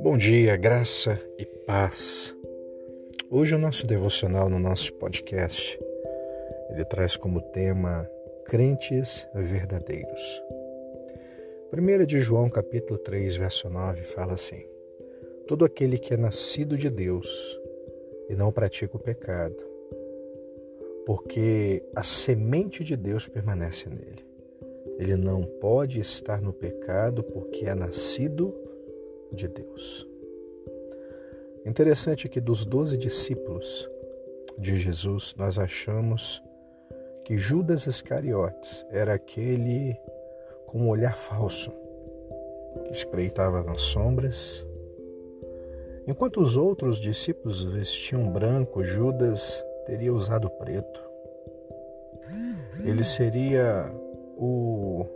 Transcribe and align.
Bom 0.00 0.18
dia, 0.18 0.56
graça 0.56 1.18
e 1.38 1.46
paz. 1.46 2.36
Hoje 3.30 3.54
o 3.54 3.58
nosso 3.58 3.86
devocional 3.86 4.50
no 4.50 4.58
nosso 4.58 4.92
podcast, 4.94 5.80
ele 6.70 6.84
traz 6.84 7.16
como 7.16 7.40
tema 7.40 8.10
crentes 8.44 9.26
verdadeiros. 9.34 10.42
1 11.72 12.04
de 12.04 12.20
João 12.20 12.50
capítulo 12.50 12.98
3, 12.98 13.36
verso 13.36 13.70
9 13.70 14.02
fala 14.02 14.34
assim: 14.34 14.66
Todo 15.46 15.64
aquele 15.64 15.98
que 15.98 16.12
é 16.12 16.16
nascido 16.18 16.76
de 16.76 16.90
Deus 16.90 17.58
e 18.28 18.34
não 18.34 18.52
pratica 18.52 18.96
o 18.96 19.00
pecado, 19.00 19.64
porque 21.06 21.82
a 21.96 22.02
semente 22.02 22.84
de 22.84 22.96
Deus 22.96 23.26
permanece 23.26 23.88
nele. 23.88 24.29
Ele 25.00 25.16
não 25.16 25.40
pode 25.40 25.98
estar 25.98 26.42
no 26.42 26.52
pecado 26.52 27.22
porque 27.22 27.64
é 27.64 27.74
nascido 27.74 28.54
de 29.32 29.48
Deus. 29.48 30.06
Interessante 31.64 32.28
que 32.28 32.38
dos 32.38 32.66
doze 32.66 32.98
discípulos 32.98 33.88
de 34.58 34.76
Jesus, 34.76 35.34
nós 35.38 35.58
achamos 35.58 36.42
que 37.24 37.38
Judas 37.38 37.86
Iscariotes 37.86 38.84
era 38.90 39.14
aquele 39.14 39.98
com 40.66 40.80
um 40.80 40.88
olhar 40.90 41.16
falso, 41.16 41.72
que 42.84 42.92
espreitava 42.92 43.62
nas 43.62 43.80
sombras. 43.80 44.66
Enquanto 46.06 46.42
os 46.42 46.58
outros 46.58 47.00
discípulos 47.00 47.64
vestiam 47.64 48.30
branco, 48.30 48.84
Judas 48.84 49.64
teria 49.86 50.12
usado 50.12 50.50
preto. 50.50 51.00
Ele 52.84 53.02
seria 53.02 53.90
o 54.42 55.06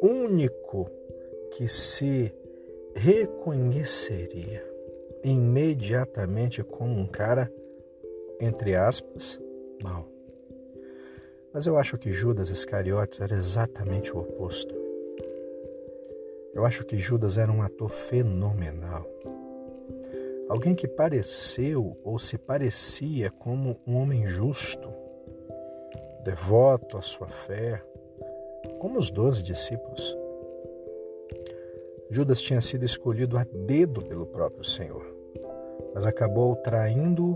único 0.00 0.90
que 1.52 1.68
se 1.68 2.34
reconheceria 2.94 4.64
imediatamente 5.22 6.62
como 6.64 6.98
um 6.98 7.06
cara, 7.06 7.52
entre 8.40 8.74
aspas, 8.74 9.38
mal. 9.82 10.08
Mas 11.52 11.66
eu 11.66 11.76
acho 11.76 11.98
que 11.98 12.10
Judas 12.10 12.48
Iscariotes 12.48 13.20
era 13.20 13.34
exatamente 13.34 14.12
o 14.12 14.18
oposto. 14.18 14.74
Eu 16.54 16.64
acho 16.64 16.86
que 16.86 16.96
Judas 16.96 17.36
era 17.36 17.52
um 17.52 17.62
ator 17.62 17.90
fenomenal. 17.90 19.06
Alguém 20.48 20.74
que 20.74 20.88
pareceu 20.88 21.98
ou 22.02 22.18
se 22.18 22.38
parecia 22.38 23.30
como 23.30 23.78
um 23.86 23.96
homem 23.96 24.26
justo, 24.26 24.90
devoto 26.22 26.96
à 26.96 27.02
sua 27.02 27.28
fé, 27.28 27.82
como 28.84 28.98
os 28.98 29.10
doze 29.10 29.42
discípulos. 29.42 30.14
Judas 32.10 32.42
tinha 32.42 32.60
sido 32.60 32.84
escolhido 32.84 33.38
a 33.38 33.46
dedo 33.50 34.02
pelo 34.02 34.26
próprio 34.26 34.62
Senhor, 34.62 35.06
mas 35.94 36.04
acabou 36.04 36.54
traindo 36.56 37.34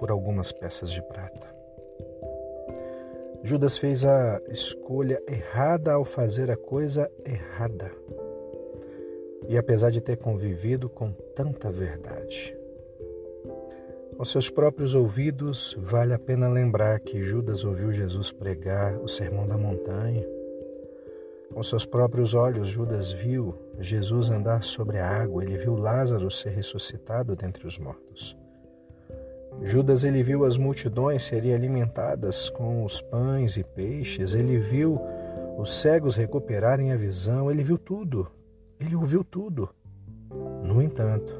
por 0.00 0.10
algumas 0.10 0.50
peças 0.50 0.90
de 0.90 1.00
prata. 1.00 1.54
Judas 3.44 3.78
fez 3.78 4.04
a 4.04 4.40
escolha 4.48 5.22
errada 5.28 5.92
ao 5.92 6.04
fazer 6.04 6.50
a 6.50 6.56
coisa 6.56 7.08
errada. 7.24 7.92
E 9.46 9.56
apesar 9.56 9.90
de 9.90 10.00
ter 10.00 10.16
convivido 10.16 10.88
com 10.88 11.12
tanta 11.12 11.70
verdade, 11.70 12.58
com 14.16 14.24
seus 14.24 14.50
próprios 14.50 14.96
ouvidos, 14.96 15.76
vale 15.78 16.12
a 16.12 16.18
pena 16.18 16.48
lembrar 16.48 16.98
que 16.98 17.22
Judas 17.22 17.62
ouviu 17.62 17.92
Jesus 17.92 18.32
pregar 18.32 18.98
o 18.98 19.06
Sermão 19.06 19.46
da 19.46 19.56
Montanha 19.56 20.41
com 21.52 21.62
seus 21.62 21.84
próprios 21.84 22.34
olhos, 22.34 22.68
Judas 22.68 23.12
viu 23.12 23.54
Jesus 23.78 24.30
andar 24.30 24.62
sobre 24.62 24.98
a 24.98 25.08
água, 25.08 25.44
ele 25.44 25.56
viu 25.56 25.76
Lázaro 25.76 26.30
ser 26.30 26.50
ressuscitado 26.50 27.36
dentre 27.36 27.66
os 27.66 27.78
mortos. 27.78 28.36
Judas 29.60 30.02
ele 30.02 30.22
viu 30.22 30.44
as 30.44 30.56
multidões 30.56 31.22
serem 31.22 31.54
alimentadas 31.54 32.48
com 32.50 32.84
os 32.84 33.00
pães 33.00 33.56
e 33.56 33.62
peixes, 33.62 34.34
ele 34.34 34.58
viu 34.58 34.98
os 35.58 35.80
cegos 35.80 36.16
recuperarem 36.16 36.90
a 36.90 36.96
visão, 36.96 37.50
ele 37.50 37.62
viu 37.62 37.78
tudo, 37.78 38.26
ele 38.80 38.96
ouviu 38.96 39.22
tudo. 39.22 39.68
No 40.64 40.82
entanto, 40.82 41.34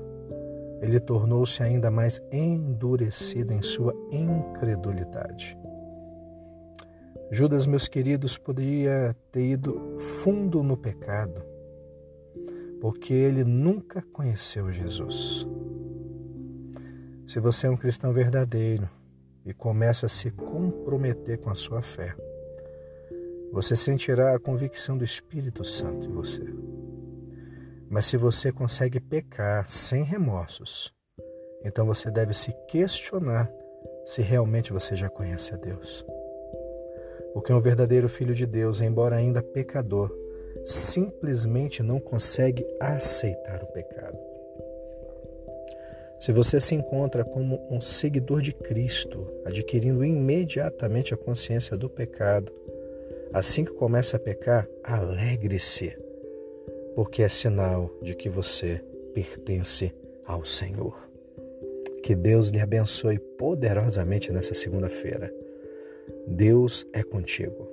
ele 0.81 1.01
tornou-se 1.01 1.63
ainda 1.63 1.91
mais 1.91 2.21
endurecido 2.31 3.53
em 3.53 3.63
sua 3.63 3.95
incredulidade. 4.13 5.57
Judas, 7.35 7.67
meus 7.67 7.89
queridos, 7.89 8.37
poderia 8.37 9.17
ter 9.31 9.53
ido 9.53 9.97
fundo 9.99 10.63
no 10.63 10.77
pecado, 10.77 11.43
porque 12.79 13.15
ele 13.15 13.43
nunca 13.43 14.03
conheceu 14.03 14.71
Jesus. 14.71 15.47
Se 17.27 17.41
você 17.41 17.69
é 17.69 17.71
um 17.71 17.77
cristão 17.77 18.13
verdadeiro 18.13 18.87
e 19.47 19.55
começa 19.55 20.05
a 20.05 20.11
se 20.11 20.31
comprometer 20.31 21.39
com 21.39 21.49
a 21.49 21.55
sua 21.55 21.81
fé, 21.81 22.15
você 23.51 23.75
sentirá 23.75 24.35
a 24.35 24.39
convicção 24.39 24.99
do 24.99 25.05
Espírito 25.05 25.65
Santo 25.65 26.07
em 26.11 26.13
você. 26.13 26.45
Mas 27.89 28.05
se 28.05 28.19
você 28.19 28.53
consegue 28.53 29.01
pecar 29.01 29.65
sem 29.65 30.03
remorsos, 30.03 30.93
então 31.65 31.87
você 31.87 32.11
deve 32.11 32.35
se 32.35 32.53
questionar 32.69 33.51
se 34.05 34.21
realmente 34.21 34.71
você 34.71 34.95
já 34.95 35.09
conhece 35.09 35.55
a 35.55 35.57
Deus. 35.57 36.05
Porque 37.33 37.53
um 37.53 37.61
verdadeiro 37.61 38.09
filho 38.09 38.35
de 38.35 38.47
Deus, 38.47 38.81
embora 38.81 39.17
ainda 39.17 39.43
pecador, 39.43 40.11
simplesmente 40.65 41.83
não 41.83 41.99
consegue 41.99 42.67
aceitar 42.81 43.63
o 43.63 43.67
pecado. 43.67 44.19
Se 46.21 46.31
você 46.31 46.61
se 46.61 46.75
encontra 46.75 47.25
como 47.25 47.61
um 47.69 47.81
seguidor 47.81 48.41
de 48.41 48.53
Cristo, 48.53 49.27
adquirindo 49.45 50.05
imediatamente 50.05 51.13
a 51.13 51.17
consciência 51.17 51.77
do 51.77 51.91
pecado, 51.91 52.53
assim 53.33 53.65
que 53.65 53.73
começa 53.73 54.17
a 54.17 54.21
pecar, 54.21 54.69
alegre-se, 54.85 55.99
porque 56.95 57.23
é 57.23 57.29
sinal 57.29 57.91
de 58.01 58.15
que 58.15 58.29
você 58.29 58.81
pertence 59.13 59.93
ao 60.25 60.45
Senhor. 60.45 61.09
Que 62.05 62.15
Deus 62.15 62.51
lhe 62.51 62.61
abençoe 62.61 63.19
poderosamente 63.19 64.33
nessa 64.33 64.55
segunda-feira. 64.55 65.42
Deus 66.27 66.87
é 66.93 67.03
contigo. 67.03 67.72